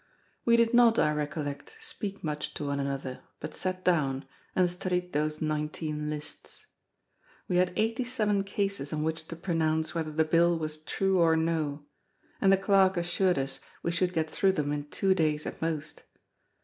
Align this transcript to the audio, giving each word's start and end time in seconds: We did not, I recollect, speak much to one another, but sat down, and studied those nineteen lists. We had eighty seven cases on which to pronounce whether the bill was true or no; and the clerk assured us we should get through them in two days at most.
We 0.45 0.55
did 0.55 0.73
not, 0.73 0.97
I 0.97 1.11
recollect, 1.13 1.77
speak 1.79 2.23
much 2.23 2.55
to 2.55 2.65
one 2.65 2.79
another, 2.79 3.19
but 3.39 3.53
sat 3.53 3.85
down, 3.85 4.25
and 4.55 4.67
studied 4.67 5.13
those 5.13 5.43
nineteen 5.43 6.09
lists. 6.09 6.65
We 7.47 7.57
had 7.57 7.71
eighty 7.75 8.03
seven 8.03 8.43
cases 8.43 8.91
on 8.93 9.03
which 9.03 9.27
to 9.27 9.35
pronounce 9.35 9.93
whether 9.93 10.11
the 10.11 10.25
bill 10.25 10.57
was 10.57 10.77
true 10.77 11.19
or 11.19 11.35
no; 11.37 11.85
and 12.41 12.51
the 12.51 12.57
clerk 12.57 12.97
assured 12.97 13.37
us 13.37 13.59
we 13.83 13.91
should 13.91 14.11
get 14.11 14.27
through 14.27 14.53
them 14.53 14.71
in 14.71 14.89
two 14.89 15.13
days 15.13 15.45
at 15.45 15.61
most. 15.61 16.01